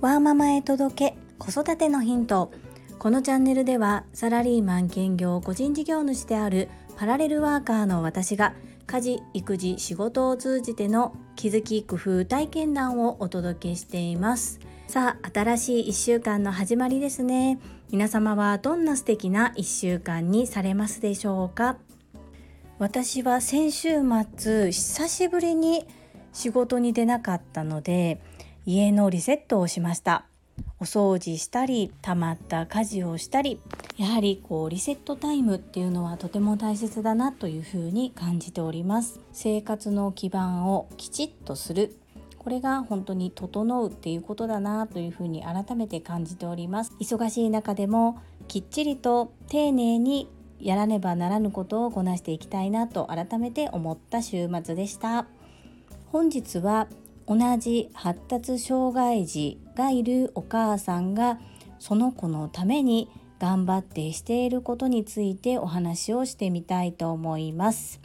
[0.00, 2.50] ワーママへ届け子育てのヒント。
[2.98, 8.54] このチャンネルではサラリーマン兼業個人事業主であるパラレルワーカーの私が
[8.86, 14.58] 家事育児仕事を通じての気づき工夫体験談をお届けしています。
[14.88, 17.58] さあ新しい1週間の始まりですね。
[17.92, 21.76] 皆様はどんな素敵な1週間にされますでしょうか？
[22.80, 23.88] 私は先週
[24.38, 25.86] 末久しぶりに
[26.32, 28.22] 仕事に出なかったので
[28.64, 30.24] 家のリセットをしました。
[30.78, 33.60] お掃除したり溜まった家事をしたり
[33.98, 39.20] やはりこうリセットタイムっていうのはとても大切だなというふうに感じております。
[39.30, 41.98] 生活の基盤をきちっとする。
[42.38, 46.94] これが本当に整うっていうことだなというふうに改めて感じております。
[46.98, 50.30] 忙しい中でもきっちりと丁寧に
[50.60, 55.26] やらねばならぬことをこなしていきたいなと改めて思った週末でした。
[56.12, 56.88] 本日は
[57.26, 61.38] 同じ発達障害児がいるお母さんが
[61.78, 63.08] その子のために
[63.38, 68.00] 頑張ってしていることについてお話をしてみたいと思います。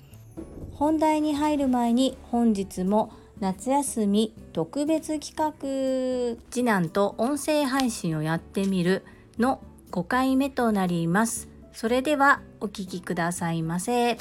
[0.71, 6.37] 本題に入る前に本日も夏休み特別企画。
[6.51, 9.03] 次男と音声配信をやってみる
[9.37, 11.54] の5回目となります。
[11.75, 14.17] それではお聞きくださいませ。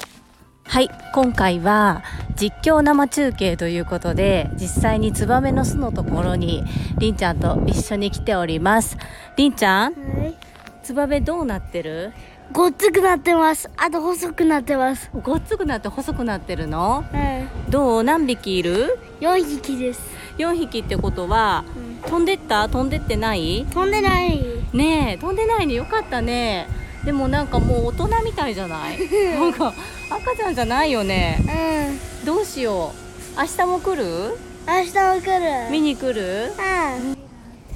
[0.65, 2.03] はい今回は
[2.35, 6.65] 実況生中継ということで実際にツバメの巣のところに
[6.97, 8.97] りんちゃんと一緒に来ております。
[9.37, 10.35] りんちゃん、はい、
[10.83, 12.11] ツバメどうなってる？
[12.51, 13.71] ごっつくなってます。
[13.77, 15.09] あと細くなってます。
[15.23, 18.03] ごっつくなって細くなってるの、はい、どう？
[18.03, 20.01] 何匹いる？4匹です。
[20.39, 22.67] 4匹ってことは、うん、飛んでった？
[22.67, 23.65] 飛んでってない？
[23.69, 24.43] 飛んでない。
[24.73, 25.75] ねえ飛んでないね。
[25.75, 26.67] よかったね
[27.05, 28.97] でもなんかもう大人みたいじゃない？
[29.35, 29.73] なんか
[30.09, 31.37] 赤ちゃんじゃないよね。
[32.21, 32.25] うん。
[32.25, 32.91] どうしよ
[33.37, 33.39] う。
[33.39, 34.03] 明日も来る？
[34.67, 35.71] 明日も来る。
[35.71, 36.51] 見に来る？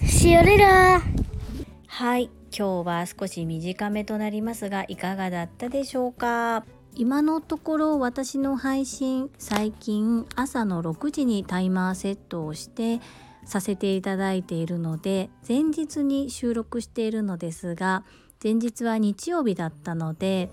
[0.02, 0.08] うん。
[0.08, 0.66] しおれる。
[0.66, 2.32] はい。
[2.52, 6.66] 今日は少し短めとなりますがいかがだったでしょうか？
[6.96, 13.00] 今のところ私の配信最近朝の6時にタイマーセットをして
[13.46, 18.04] させていただいているので前日に収録しているのですが
[18.42, 20.50] 前日は日曜日だったので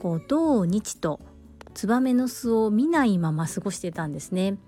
[0.00, 1.20] こう土日と
[1.74, 4.58] ツバメの巣を見ないまま過ごしてたんですね。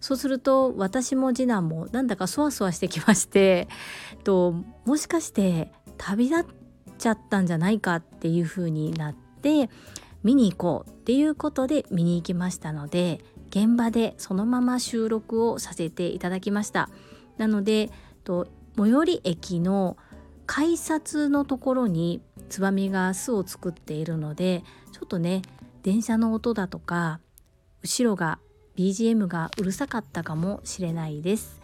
[0.00, 3.68] そうすると私も次男もなんだかそわそわしてきまして
[4.24, 4.52] と
[4.84, 6.44] もしかして旅立っ
[6.98, 9.70] ちゃったんじゃないかっていう風になって
[10.24, 16.90] 見に行こうっていうことで見に行きましたので現場でそのまま収録をさせていただきました
[17.38, 17.90] なので
[18.24, 19.96] と最寄り駅の
[20.54, 22.20] 改札のところに
[22.50, 25.40] ツバメが巣を作っているのでちょっとね
[25.82, 27.20] 電車の音だとか
[27.80, 28.38] 後ろが
[28.76, 31.58] BGM がうるさかったかもしれないです。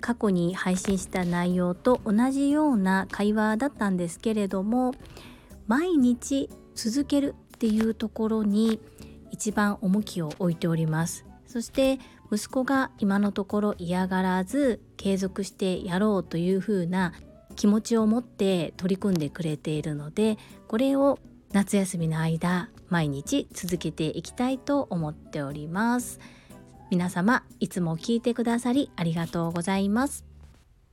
[0.00, 4.94] 過去に配信した内容と同じような会話だったんですけれども
[5.66, 8.78] 毎日続けるっていうところに
[9.32, 11.26] 一番重きを置いております。
[11.48, 11.98] そして
[12.30, 17.12] 息子が今のところ嫌がらず継続してやろうというふうな
[17.54, 20.38] 気持ちを持って取り組んでくれているので
[20.68, 21.18] これを
[21.52, 26.20] 夏休みの間毎日続けていきたいと思っております。
[26.94, 30.24] 皆様いつも聞いてくださりありがとうございます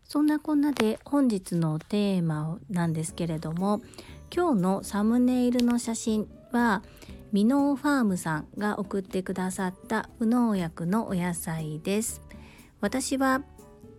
[0.04, 3.82] そんなこんなで本日のテーマなんですけれども
[4.36, 6.82] 今日のサムネイルの写真は
[7.32, 12.22] ミノーファームさんが送ってくださった無農薬のお野菜です
[12.80, 13.44] 私は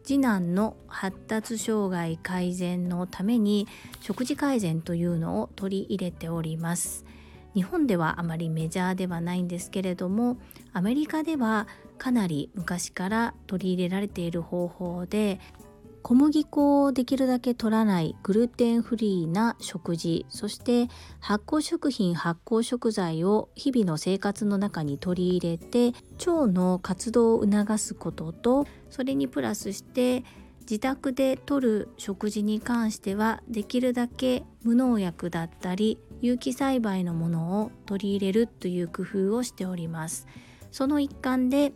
[0.05, 3.69] 次男の発達障害改善のために
[4.01, 7.05] 食事改善というのを取り入れております
[7.55, 10.39] 日本ではあまりメジャーではないんですけれども
[10.73, 11.69] アメリカでは
[11.99, 15.39] かなり昔から取り入れられている方法で
[16.03, 20.89] 小麦粉をできるだけ取らないグルテンフリーな食事そして
[21.21, 25.93] 発酵食品発酵食材を日々の生活の中に取り入れて
[26.27, 30.25] 腸の活動を促すこととそれにプラスして
[30.61, 40.29] 自宅で摂る食事に関してはできるだけ無農薬だったり有機栽培のものを取り入れるという工夫をしております。
[40.71, 41.73] その一環で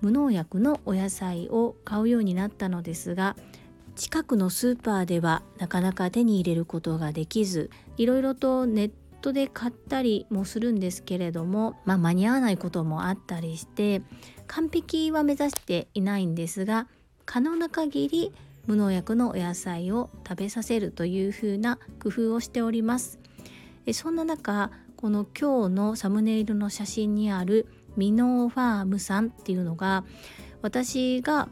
[0.00, 3.36] 無農薬のお野菜を買うようになったのですが
[3.98, 14.02] 近くのスーパーではなかなか手に入れることができずいろいろとネットで買ったりもするんですけれども、まあ、間に合わないこともあったりして
[14.46, 16.86] 完璧は目指していないんですが
[17.26, 18.32] 可能な限り
[18.68, 23.18] 無農薬のお野菜を食べさせるというふうな工夫をしております。
[23.94, 27.66] そんな中この今日のサムネイルの写真にある
[27.96, 30.04] ミノーファームさんっていうのが
[30.60, 31.48] 私が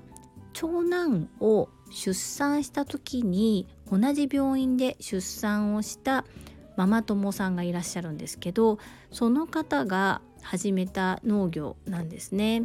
[0.52, 6.24] 長男を出産した時に同じ病院で出産をした
[6.76, 8.78] ママ友さんがいらっしゃるんですけど
[9.10, 12.64] その方が始めた農業なんですね。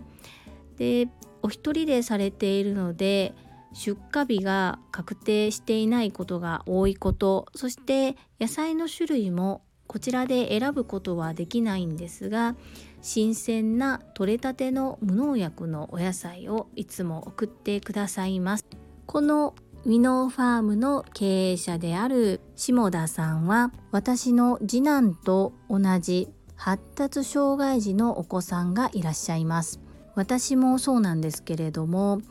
[0.78, 1.08] で
[1.42, 3.34] お一人でされているので
[3.74, 12.56] 出荷日が確定していないことが多いことそして野菜の種類もこちらで選ぶことはできないんですが
[13.02, 18.66] 新鮮な取れたての無農薬のお野菜をいつも送ってくださいます
[19.12, 29.82] このウィノーファームの経営者である下田さんは私の次男と同じ発達障害児のお子さんがいらっしゃいます。
[30.16, 32.22] 私もそうなんですけれども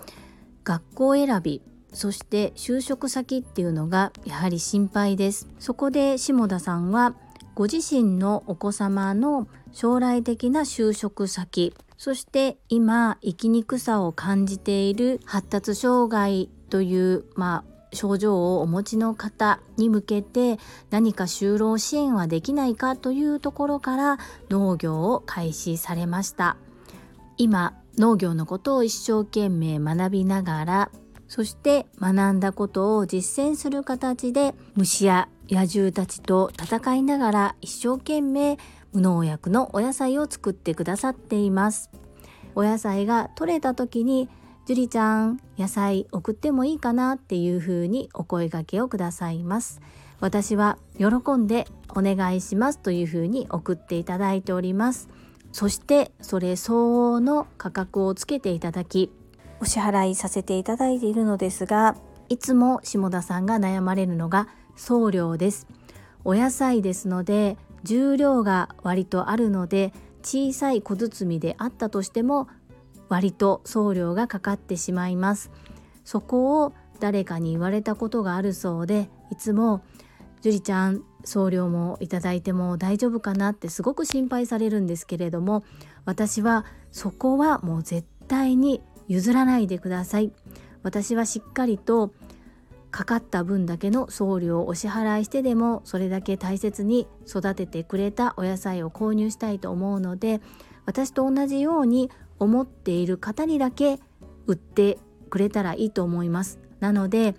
[0.65, 1.61] 学校選び
[1.93, 5.49] そして就職先っていうのがやはり心配です。
[5.59, 7.15] そこで下田さんは
[7.55, 20.58] ご自身のお子様の将来的な就職先そして今生きにくさを感じている発達障害というまあ症状をお持ちの方に向けて
[20.90, 24.19] 何か就労支援はできないかというところから
[24.49, 26.56] 農業を開始されました。
[27.37, 30.90] 今農業のことを一生懸命学びながら
[31.26, 38.58] そして学んだことを実践する形で虫や野獣たちと戦いながら一生懸命
[38.93, 41.90] 無農薬のお野菜を作ってくださっています。
[42.55, 44.28] お野菜が取れた時に
[44.70, 49.81] 樹里ちゃん野菜送ってもいいかなっていう風にお声掛けをくださいます。
[50.20, 55.08] 私は喜んでお願いしますという風に送っていただいております。
[55.50, 59.11] そしてそれ相応の価格をつけていただき
[59.58, 61.96] お支払いさせていただいているのですが
[62.28, 64.46] いつも下田さんが悩まれるのが
[64.76, 65.67] 送料です。
[66.22, 72.46] お野菜ですので重量が割とあるので小さい小包であったとしても
[73.11, 75.51] 割と送料がかかってしまいます
[76.05, 79.83] そこを誰かに言われたことがあるそうでいつも
[80.41, 85.65] 「樹里ちゃん送料もいただいても大丈夫かな?」ってすごく心配されるんですけれども
[86.07, 90.33] 私はそこはもう絶対に譲らないでください
[90.83, 92.13] 私はしっかりと
[92.91, 100.41] かかった分だけの送料をお支払いしてでもそれだけ大切に育ててくれたお野菜を購入したいと思うので
[100.87, 102.11] 私と同じように
[102.41, 104.01] 思っている方にだけ
[104.47, 104.99] 売って
[105.29, 106.59] くれたらいいと思います。
[106.81, 107.37] なので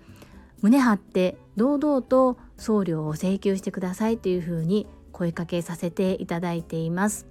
[0.62, 7.26] 胸張って堂々と送料を請求してくださいというふうに声かけさせていただいています。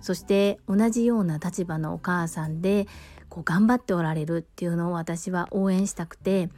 [0.00, 2.86] そして同じような立場のお母さんで
[3.28, 6.50] こう頑張っておられるっていうのを私は応援したくて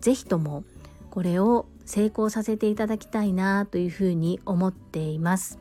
[0.00, 0.64] 是非とも
[1.10, 5.58] これを成功させていただきたいなというふうに思っています。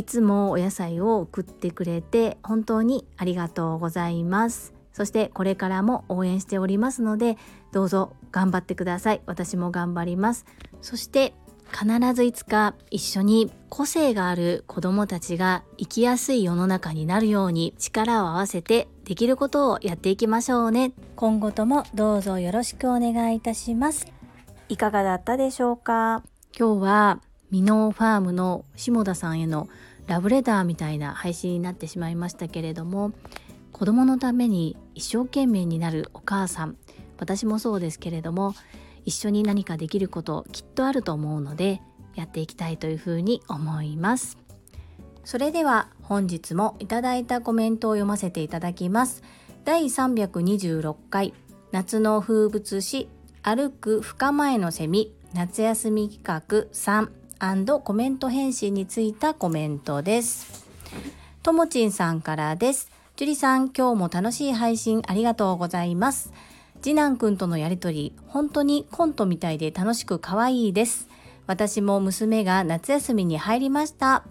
[0.00, 4.72] いつもお野菜を送ってくれて本当にありがとうございます。
[4.94, 7.36] そしてこれからも応援しておりますので
[7.70, 9.20] どうぞ頑張ってください。
[9.26, 10.46] 私も頑張ります。
[10.80, 11.34] そして
[11.70, 20.92] 必ずいつか一緒に個性がある子どもたちが生きやすい世の中になるように力を合わせてできることをやっていきましょうね。
[21.14, 24.06] 今後ともどうぞよろしくお願いいたします。
[24.70, 26.22] いかがだったでしょうか？
[26.58, 27.20] 今日は
[27.50, 29.68] ミノーファームの下田さんへの
[30.10, 33.12] ラブレターみたいな配信になってしまいましたけれども
[33.70, 36.76] 子供のために一生懸命になるお母さん
[37.20, 38.54] 私もそうですけれども
[39.04, 41.80] 一緒に何かできることきっとあると思うので
[42.16, 44.36] やっていきたいというふうに思います。
[45.22, 49.22] それでは本日もいただいたコメントを読ませていただきます。
[49.64, 51.34] 第326回
[51.70, 53.08] 夏の風物詩
[53.42, 57.19] 歩く深前のセミ夏休み企画3
[57.82, 60.66] コメント返信についたコメントです
[61.42, 66.32] ともちんさんからです樹里さん今日も楽しい配信ありがとうございます
[66.82, 71.08] 次男くんとのやりとり、本当にコントみたいで楽しく可愛いです。
[71.46, 74.24] 私も娘が夏休みに入りました。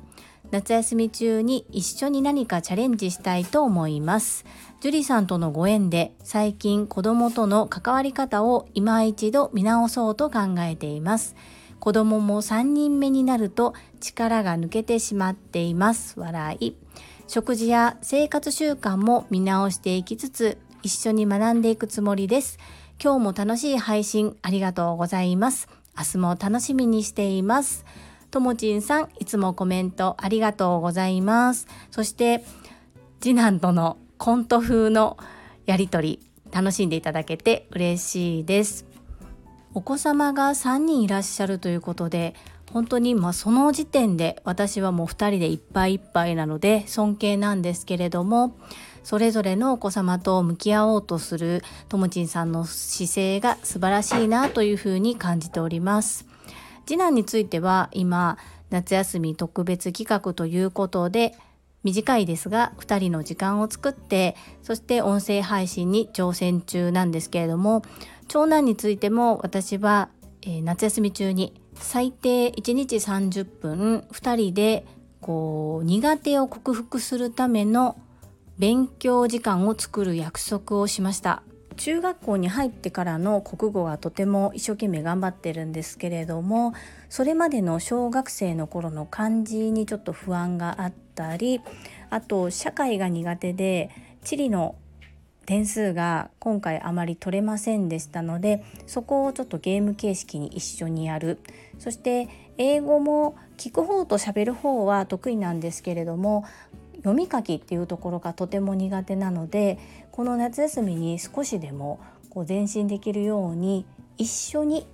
[0.50, 4.46] 夏休み中に一緒に何かチャレンジしたいと思います。
[4.82, 11.36] 樹里さんとのご縁で最近子供との関わり方を今一度見直そうと考えています。
[11.80, 16.20] 子供も3人目になると力が抜けてしまっています。
[16.20, 16.76] 笑い。
[17.28, 22.58] 食事や生活習慣も見直していきつつ一緒に学んでいくつもりです。
[23.02, 25.70] 今日も楽しい配信ありがとうございます。
[25.98, 27.86] 明日も楽しみにしています。
[28.32, 31.68] ともちんさん、いつもコメントありがとうございます。
[31.92, 32.44] そして、
[33.20, 35.18] 次男とのコント風の
[35.66, 36.20] やりとり、
[36.52, 38.89] 楽しんでいただけて嬉しいです。
[39.74, 42.34] お子様が3人いらっしゃるということで、
[42.72, 48.56] 本当にまあその時点で私はもう2人でいっぱいいっぱいなので尊敬なんですけれども
[49.04, 56.28] それぞれのお子様と向き合おうとするともちんさんの姿勢が素晴らしいなというふうに感じております。
[56.86, 58.38] 次男については今
[58.70, 61.36] 夏休み特別企画ということで
[61.84, 67.84] 短いですが2人の時間を作ってそして音声配信に挑戦中なんですけれども
[68.30, 70.10] 長男についても私は、
[70.44, 74.86] えー、夏休み中に最低1日30分2人で
[75.20, 78.00] こう苦手を克服するための
[78.60, 81.42] 勉強時間を作る約束をしました。
[81.76, 86.74] 中学校に入ってからの国語はとても一生懸命頑張ってるんですけれども
[87.08, 91.62] それまでの小学生の頃の漢字にちょっと不安があったり
[92.10, 93.92] あと社会が苦手で
[94.26, 94.76] 地理の
[95.50, 101.40] 点数が今回あまり取れませんでしたのでそこをちょっとゲーム形式に一緒にやる。
[101.80, 102.30] そして
[102.60, 106.46] 英語も聞く方と喋る方は得意なんですけれども
[106.98, 109.80] 読み書きっていうところがとても苦手なので
[110.12, 113.88] この夏休みに少しでもこう前進できるように
[114.20, 114.86] 一緒に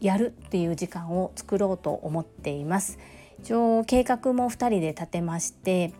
[0.00, 3.00] やるっていう時間を作ろうと思っています。
[3.40, 5.92] 一応計画も2人で立てまして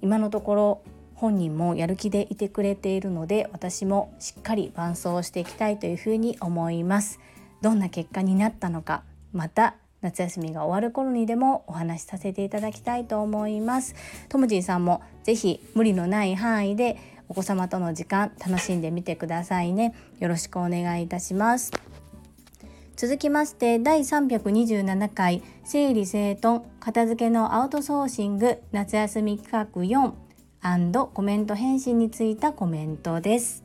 [0.00, 0.82] 今のところ
[1.22, 7.20] 本人もやる気でいてくれているので私もしっかり伴走していきたいというふうに思います。
[7.60, 13.94] どんな結果になったのかまた夏休みが終わる頃にでもお話しさせていただきたいと思います。
[14.28, 16.98] ともじんさんもぜひ無理のない範囲で
[17.28, 19.94] お子様との時間楽しんでみてくださいね。
[20.18, 21.70] よろしくお願いいたします。
[22.96, 30.21] 続きまして第327回整理整頓片付けのアウトソーシング夏休み企画4
[30.62, 33.64] コメント返信についたコメントです。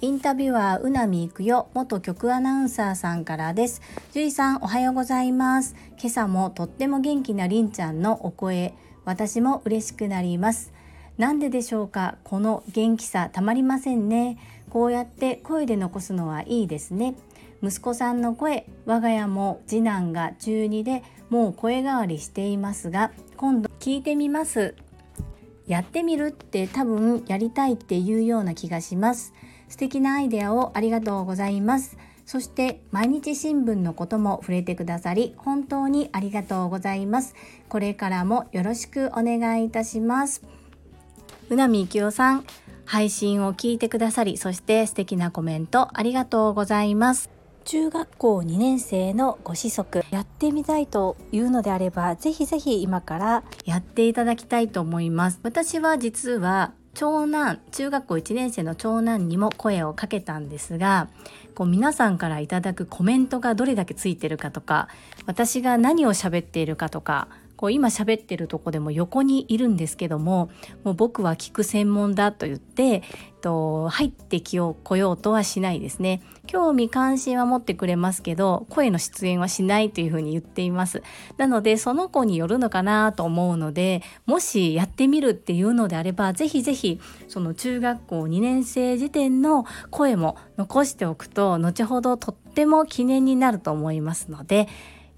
[0.00, 3.82] インタビュアーうなみいくよ元局アナウンサーさんからです。
[4.12, 5.76] 樹里さんおはようございます。
[5.98, 8.72] 今朝もとっても元気なりんちゃんのお声。
[9.04, 10.72] 私も嬉しくなります。
[11.18, 12.16] なんででしょうか？
[12.24, 14.38] この元気さたまりませんね。
[14.70, 17.16] こうやって声で残すのはいいですね。
[17.62, 24.74] 息子さんの声我が家も次男が中2でもう声変わりしていますが今度聞いてみます。
[25.66, 29.32] やってみるって多分やりたいっていうような気がします
[29.68, 31.96] 素敵なアイデアをありがとうございます。
[32.26, 37.34] そして毎日新聞のことも触れてくださり本当にありがとうございます。
[37.68, 40.42] これからもよろしくお願いいたします。
[41.48, 42.44] うなみきおさん、
[42.84, 47.39] 配信を聞いてくださり、そして素敵なコメントありがとうございます。
[47.64, 50.04] 中学校2年生のご子息。
[50.10, 55.40] やってみたいというのであればぜひぜひ今からやっていただきたいと思います。
[55.42, 61.08] 私は実は長男中学校1年生の長男にも声をかけたんですが
[61.54, 64.88] こう皆さんからいただくコメントがどれだけついてるかとか
[65.26, 70.50] 私が何を喋っているかとかこう今喋ってるとこでも横にいるんですけども
[70.82, 73.02] もう僕は聞く専門だと言って、
[73.40, 81.02] と、入ってきよう来ようとはしないですね興味関心は持ってくれますけど声の出演はしないというふうに言っています
[81.36, 94.68] なのでその子によるのかなと思うのでもしやってみるっていうのであればぜひぜひその中学校2年生時点の声も残しておくと後ほどとっても記念になると思いますので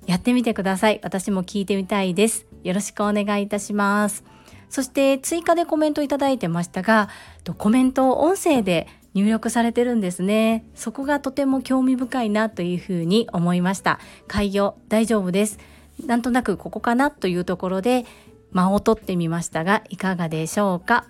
[0.06, 1.00] やってみてください。
[1.02, 2.46] 私も聞いてみたいです。
[2.64, 4.31] よろしくお願いいたします。
[4.72, 7.10] そして追加でコメントいただいてましたが、
[7.58, 10.64] コメントを音声で入力されてるんですね。
[10.74, 14.00] そこがとても興味深いなというふうに思いました。
[14.28, 15.58] 開業大丈夫です。
[16.06, 18.06] なんとなくここかなというところで
[18.52, 21.04] 間を取ってみましたが、いかがでしょうか。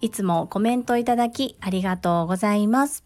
[0.00, 3.04] いつもコメントいただきありがとうございます。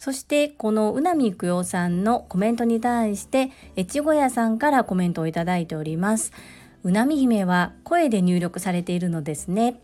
[0.00, 6.32] そしてこのうなみくよさんのコメントに対して越後屋さんからコメントをいただいております。
[6.86, 9.80] うなみ姫は声で入力されているのですね。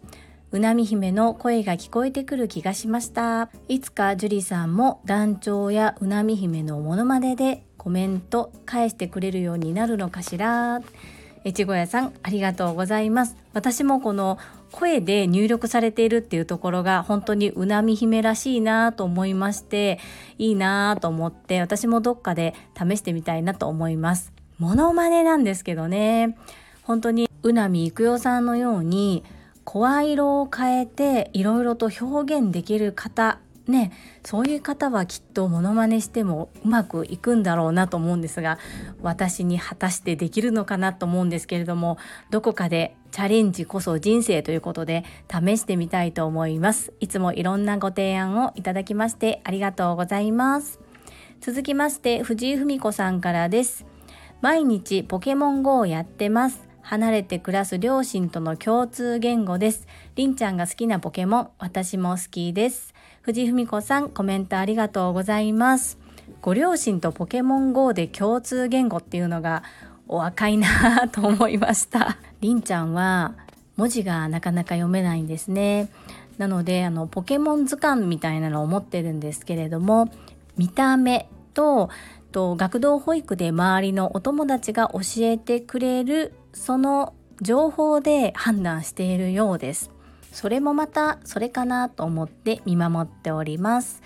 [0.52, 3.50] うなみ姫の声が聞こえてくる気がしました。
[3.66, 10.80] いつか樹里さんも団長やうなみ姫のモノマネでコメント返してくれるようになるのかしら。
[11.44, 13.34] 越後屋さんありがとうございます。
[13.52, 14.38] 私もこの
[14.70, 19.98] 声で入力されているっていうところが本当にうなみ姫らしいなと思いまして
[20.38, 24.32] いいなと思って私もどっかで試してみたいなと思います。
[24.60, 26.36] モノマネなんですけどね
[26.92, 29.24] 本当にうなみいくよさんのように
[29.64, 38.58] 声色を変えていろいろと表現できる方ねそういう方はきっとモノマネしてもうまくいくんだろうなと思うんですが
[39.00, 41.96] 私に果たしてできるのかなと思うんですけれども
[42.28, 46.92] どこかでチャレンジこそ人生ということで試してみたいと思います。
[47.00, 50.78] いつもいろんなご提案をいただきましてありがとうございます。
[51.40, 53.86] 続きまして藤井文子さんからです。
[54.42, 56.71] 毎日ポケモン GO をやってます。
[56.82, 59.86] 離れて暮らす両親との共通言語です。
[60.16, 62.94] りんちゃんが好きなポケモン私も好きです。
[63.22, 65.98] 藤文子さんコメントありがとうございます。
[66.40, 69.62] ご両親とポケモン GO で共通言語っていうのが
[70.08, 72.18] お若いなと思いました。
[72.40, 73.34] りんちゃんは
[73.76, 75.88] 文字がなかなか読めないんですね。
[76.38, 80.10] なのであのポケモン図鑑みたいなのを持ってるんですけれども
[80.56, 81.90] 見た目と
[82.32, 89.90] と学童保育で周りのお友達が教えてくれるその情報で判断しているようです。
[90.32, 94.02] それもまたそれかなと思って見守っております。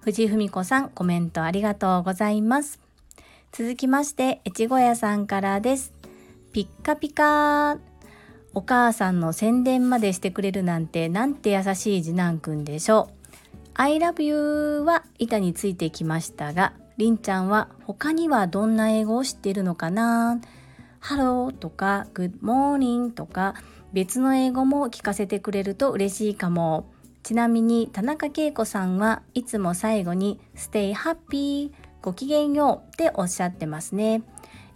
[0.00, 2.80] 藤井文子さんコメントありがとうございます。
[3.52, 5.92] 続きまして越後屋さんからです。
[6.52, 7.78] ピッカピカ
[8.54, 13.14] お母さんの宣伝までしてくれるなんてなんて優しい次男くんでしょう。
[13.74, 20.40] I love you は板についてきましたがりんちゃんは他にはどんな英語を知っているのかな？
[21.00, 23.54] ハローとか Good morning とか
[23.92, 26.90] 別の英語も聞かせてくれると嬉しいかも。
[27.22, 34.22] ちなみに田中恵子さんはいつも最後に Stay happy ごきげんようっておっしゃってますね。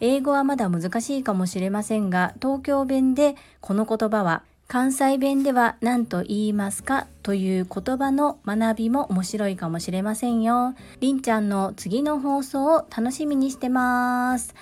[0.00, 10.74] 英語はまだ難しいかもしれませんが東京弁でこの言葉は関西弁では何と言いますかという言葉の学びも面白いかもしれませんよ。
[11.00, 14.54] りんちゃんの次の放送を楽しみにしてます。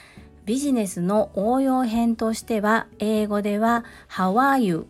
[0.50, 4.88] ビジネスの応用編としては英語では How are you?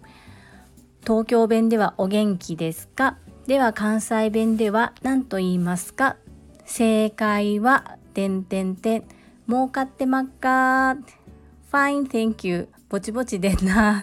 [1.02, 3.18] 東京弁ではお元気ですか？
[3.46, 6.16] では関西弁では何と言いますか？
[6.64, 9.04] 正解は、てんてんてん。
[9.46, 10.96] 儲かってまっか
[11.70, 12.68] ?Fine, thank you.
[12.88, 14.02] ぼちぼちでな。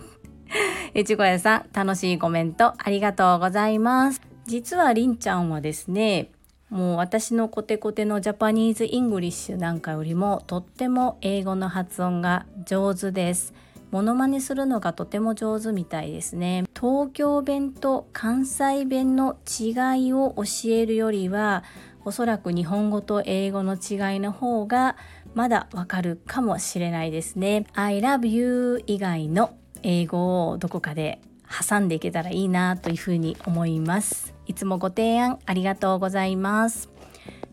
[0.93, 4.21] えちごやさん、楽しいコメントありがとうございます。
[4.45, 6.29] 実はりんちゃんはですね、
[6.69, 13.53] もう私のコテコテの Japanese English なんかよりもとっても英語の発音が上手です。
[13.89, 16.65] モノマネするのがとても上手みたいですね。
[16.77, 21.63] 東京弁と関西弁の違いを教えるよりは
[22.03, 24.97] おそらく日本語と英語の違いの方が
[25.35, 27.65] まだわかるかもしれないですね。
[27.75, 34.33] I love you 以外の英語をどこかで挟んでいけたらいいなというふうに思います。
[34.45, 36.89] いつもご提案ありがとうございます。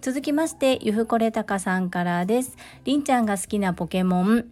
[0.00, 2.56] 続きまして、ゆふこれたかさんからです。
[2.84, 4.46] りんちゃんが好きなポケモン、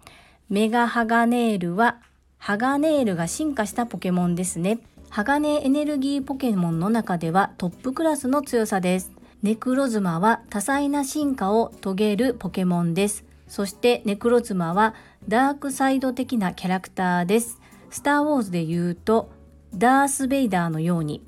[0.49, 1.99] メガハガネールは、
[2.39, 4.79] ハガネールが進化したポケモンですね。
[5.11, 9.13] 鋼エネルギーポケモンの中ではトップクラスの強さです。
[9.43, 13.25] ネクロズマは多彩な進化を遂げるポケモンです。
[13.47, 14.95] そしてネクロズマは
[15.29, 17.61] ダークサイド的なキャラクターです。
[17.93, 19.31] スターウォーズで言うと
[19.75, 21.23] ダース・ベイダーのように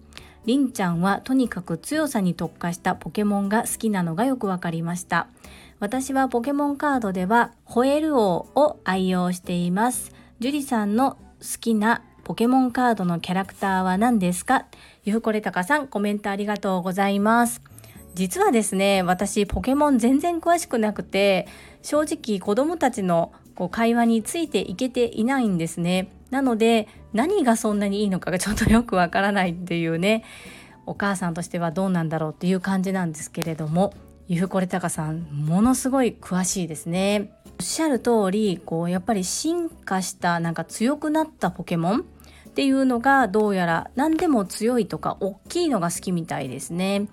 [0.46, 5.28] りんちゃんはとにかく強さに特化したポケモンが好きなのがよくわかりました。
[5.80, 10.12] 私はポケモンカードではホエル王を愛用しています。
[10.40, 14.66] 樹里さんの好きなポケモンカードのキャラクターは何ですか？
[15.04, 17.62] ゆふこれたかさんコメントありがとうございます。
[18.14, 21.48] 実はですね、私ポケモン全然詳しくなくて、
[21.82, 26.10] 正直子供たちのこう会話についていけていないんですね。
[26.34, 30.24] なので何がそんなにいいのかがちょっとよくわからないっていうね
[30.84, 33.94] お母さんとしてはどうなんだろうっていう感じなんですけれども
[34.26, 37.30] ゆふこれたかさんものすごい詳しいですね。
[37.60, 42.02] おっしゃる通りこうやっぱり進化したなんか強くなったポケモンっ
[42.50, 47.06] ていうのがどうやら何でも強いとか大きいのが好きみたいですね。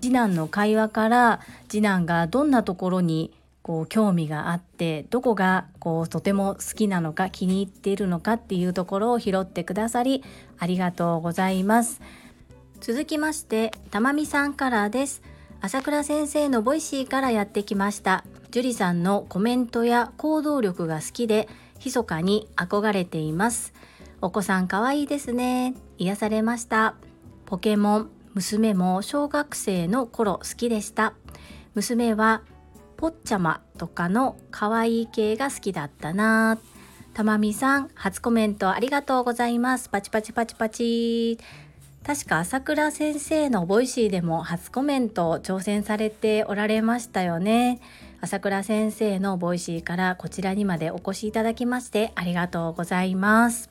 [0.00, 10.24] 次男の会話から次男がどんなところにこう興味があってどこがこうとても好きなのか気に入っているのかっていうところを拾ってくださり
[10.58, 12.00] ありがとうございます。
[12.80, 15.22] 続きましてたまみさんからです。
[15.60, 18.24] 朝倉先生の Voicy からやってきました。
[18.50, 21.48] 樹里さんのコメントや行動力が好きで
[21.84, 23.72] 密かに憧れています。
[24.20, 25.74] お子さんかわいいですね。
[25.98, 26.96] 癒されました。
[27.46, 31.14] ポケモン娘も小学生の頃好きでした。
[31.74, 32.42] 娘は
[33.02, 36.60] ポッチャマとかの可愛い系が好きだったな
[37.14, 39.88] たまみさん、初コメントありがとうございます。
[39.88, 41.36] パチパチパチパチ。
[42.06, 47.80] 確か朝倉先生の Voicy でも初コメント挑戦されておられましたよね。
[48.20, 53.68] 朝倉先生の Voicy からこちらにまでお越しいただきましてありがとうございます。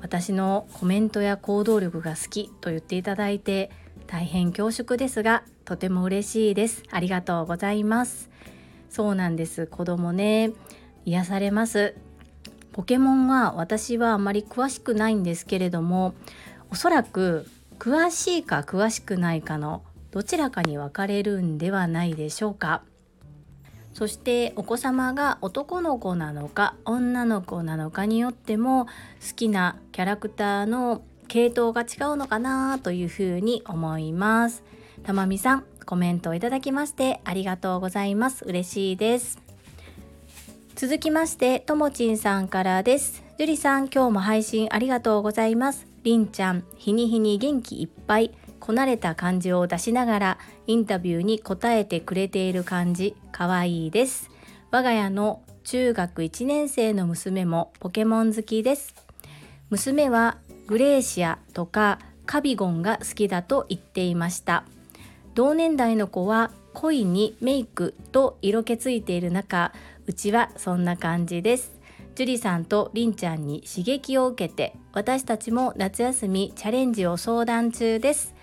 [0.00, 3.70] 私のコメントや行動力が好きと言っていただいて
[4.06, 6.82] 大変恐縮ですがとても嬉しいです。
[6.90, 8.31] ありがとうございます。
[8.92, 9.66] そうなんです。
[9.66, 10.52] 子供ね
[11.06, 11.94] 癒されます。
[12.72, 16.12] ポケモンは私はあまり詳しくないんですけれども
[16.70, 17.46] おそらく
[17.78, 22.82] 詳しいか詳しくないかのどちらかに分かれるんではないでしょうか。
[23.94, 28.90] そしてお子様が男の子なのか女の子なのかによっても好
[29.36, 34.62] きなキャラクターの系統が違うのかなというふうに思います。
[35.02, 38.44] たまみさんコメントをいただきましてありがとうございます。
[38.44, 39.38] 嬉しいです。
[40.74, 43.22] 続きましてともちんさんからです。
[43.38, 45.86] 樹里さん今日も配信ありがとうございます。
[46.02, 48.32] りんちゃん日に日に元気いっぱい。
[48.58, 53.16] こなれた感じを出しながらインタビューに答えてくれている感じ。
[53.32, 54.30] かわいいです。
[54.70, 58.94] 我が家の中学1年生の娘もポケモン好きです。
[59.70, 64.64] 娘はグレーシアとかカビゴンが好きだと言っていました。
[65.34, 69.72] 同年代の子は恋にメイクと色気ついている中
[70.06, 71.72] うちはそんな感じです。
[72.14, 78.34] 樹里さんとりんちゃんに刺激を受けて私たちも夏休みチャレンジを相談中です。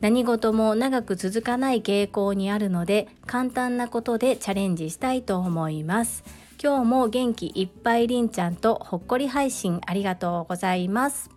[0.00, 6.24] 何事も長く続かない傾向にあるので簡単なことでチャレンジしたいと思います。
[6.62, 11.30] 今日も元気いっぱいりんちゃんとほっこり配信ありがとうございます。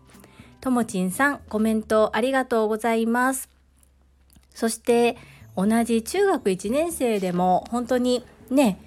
[0.59, 3.56] ともちんさんコメントありがとうございます。
[4.57, 5.17] そして
[5.55, 8.79] 同じ中学1年生でも本当にね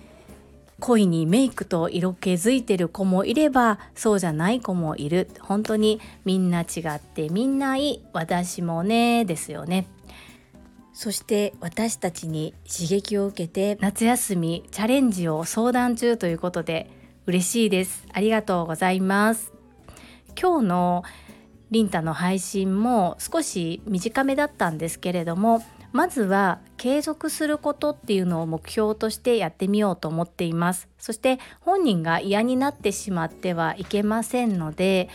[0.81, 5.31] 恋にメイクと色気づいてる子もいればそうじゃない子もいる。
[5.39, 9.87] 本当にみんな違ってみんないい私もねですよね。
[10.93, 16.91] そして私たちに刺激を受けて夏休みチャレンジを相談中ということで
[17.27, 18.09] 嬉しいです。
[18.13, 19.53] ありがとうございます。
[20.41, 21.05] 今日の
[21.71, 30.89] リンタの配信も少し短めだったんですけれどもまずは継続することっていうのを目標としてやってみようと思っています。
[30.99, 35.09] そして本人が嫌になってしまってはいけませんので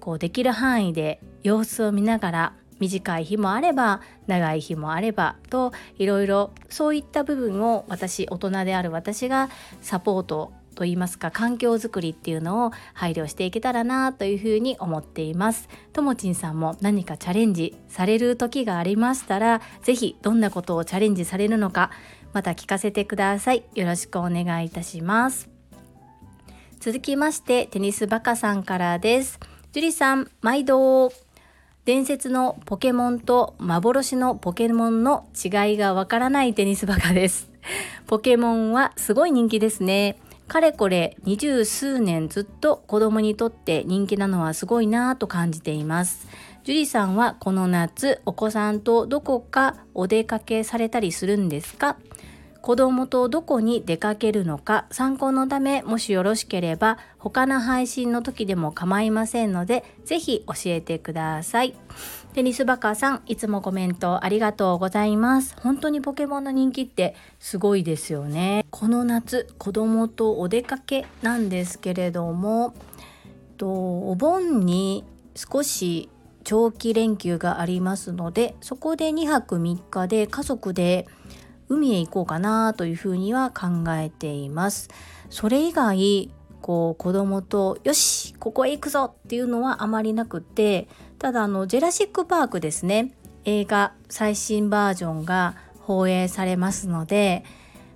[0.00, 15.68] こうできる範囲で様子を見ながら短い日もあれば長い日もあればといろいろそういった部分を私大人である私がサポートといいますか環境づくりっていうのを配慮していけたらなというふうに思っています。
[15.92, 21.90] ともちんさんも何かチャレンジされる時がありましたら是非どんなことをチャレンジされるのか
[22.32, 23.64] また聞かせてください。
[23.74, 25.50] よろしくお願いいたします。
[26.80, 29.38] 続きましてテニスバカさんからです。
[29.72, 31.12] 樹里さん毎度
[31.84, 37.50] 伝説のポケモンと幻のポケモンの違いがわからないテニスバカです。
[38.06, 40.16] ポケモンはすごい人気ですね。
[40.52, 46.28] かれこれ二十数年ずっと子供にとって人気なのはすごいなぁと感じています。
[46.62, 51.96] 樹里さんはこの夏お子さんとどこかお出かけされたりするんですか？
[52.60, 54.84] 子供とどこに出かけるのか？
[54.90, 61.74] 参考のためもしよろしければ他の配信の時でも構いませんのでぜひ教えてください。
[62.34, 65.54] テニスバカさんいつもコメントありがとうございます。
[65.60, 68.64] 本当にポケモンの人気ってすごいですよね。
[68.70, 72.72] この夏子供とお出かけなんですけれども
[73.58, 76.08] とお盆に少し
[76.42, 81.06] 長期連休がありますのでそこで2泊3日で家族で
[81.68, 84.88] 海へ行こうかなというふうには考えています。
[85.28, 86.30] それ以外
[86.62, 90.88] こう子供とよしここへ行くぞっていうのはあまりなくて
[91.22, 93.14] ただあのジェラシック・パークですね。
[93.44, 97.44] 映画最新バージョンが放映されますので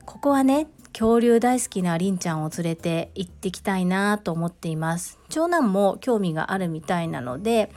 [0.04, 5.18] ここはね恐竜大好きなりんちゃんを連れて行ってきたいなと思っています。
[5.28, 7.72] 長男も興味があるみたいなので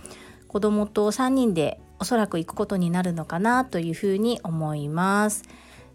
[0.48, 5.46] 子供と3人でおそらく行くことになるのかなというふうに思います。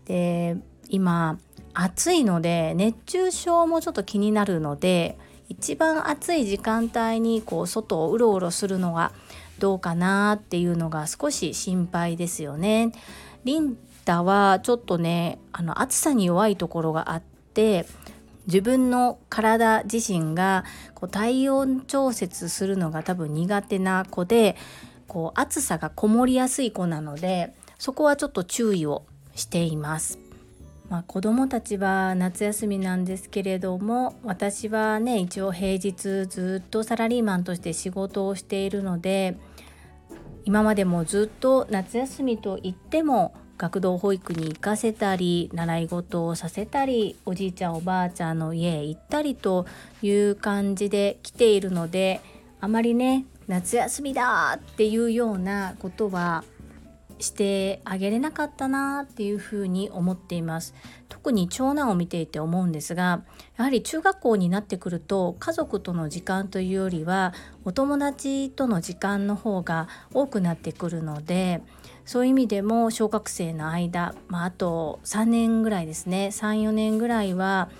[0.06, 0.56] で
[0.88, 1.38] 今
[1.74, 5.16] 暑いので熱中症もちょっと気になるので
[5.48, 9.12] 一番暑い時間帯にこう外をうろうろするのが
[9.58, 12.92] どうかなっていうのが少し心配ですよね。
[13.44, 17.22] リンダはちょっとねあの暑さに弱いところがあっ
[17.54, 17.86] て
[18.46, 20.64] 自分の体自身が
[20.94, 24.56] こう体温調節するのが多分苦手な子で
[25.06, 30.23] こう暑さがこもりやすい子なのでそこはちょっと注意をしています。
[30.90, 39.36] まあ、子どもたちは夏休みなんですけれども私はね一応平日ずっとサラリーマンとして仕事をしているので
[40.44, 49.66] 今までもずっと夏休みといっても学童保育に行かせたり習い事をさせたりおじいちゃんおばあちゃんの家へ行ったりと
[50.02, 52.20] いう感じで来ているので
[52.60, 56.44] あまりね夏休みだっていうようなことは
[57.18, 60.74] してあげれなかったなっていうふに思っています。
[61.08, 63.22] 特に長男を見ていて思うんですが
[63.56, 67.32] やはり中学校になってくると家族との時間というよりは
[67.64, 71.62] お友達との時間の方が多くなってくるので
[72.04, 76.28] そういう意味でも小学生の間、まあ、あと3年ぐらいですね。
[76.32, 77.70] 34年ぐらいは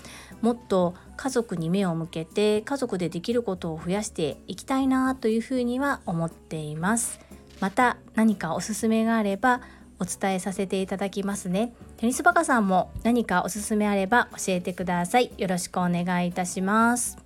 [0.41, 7.24] もっと家族に目を向けて家族でできることを増やしていきたいなというふうには思っています。
[7.61, 9.61] また何かおすすめがあれば
[9.99, 11.73] お伝えさせていただきますね。
[11.97, 15.33] テニスバカさんも何かおすすめあれば教えてください。
[15.39, 17.19] よろしくお願いいたします。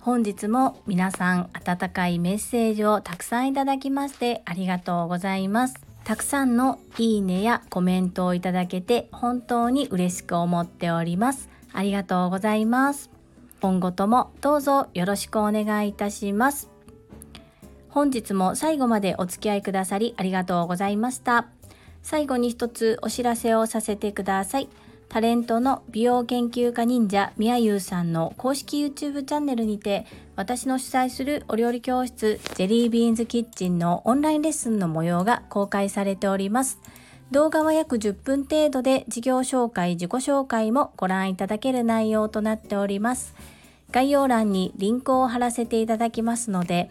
[0.00, 5.76] 本日も皆さん温かいメッセージをたくさんいただきましてありがとうございます。
[6.04, 11.48] たくさんのいいねやコメントをいただけて本当に嬉しく思っております。
[11.72, 13.10] ありがとうございます。
[13.62, 16.73] 今後ともどうぞよろしくお願いいたします。
[17.94, 21.46] 本日も最後までお付き合いくださりありがとうございました。
[22.02, 24.68] 最後に一つお知らせをさせてください。
[25.08, 36.80] タレントの美容研究家忍者みやゆうさんの公式 YouTube チャンネルにて私の主催するお料理教室ジェリービーンズキッチンのオンラインレッスンの模様が公開されております。
[37.30, 43.36] 動画は約10分程度で事業紹介自己紹介もご覧いただける内容となっております。
[43.92, 46.90] 概要欄にリンクを貼らせていただきますので